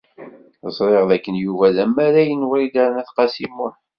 Ẓriɣ 0.77 1.03
d 1.09 1.11
aken 1.15 1.35
Yuba 1.43 1.65
d 1.75 1.77
amaray 1.85 2.29
n 2.35 2.47
Wrida 2.49 2.85
n 2.89 2.99
At 3.01 3.09
Qasi 3.15 3.47
Muḥ. 3.55 3.75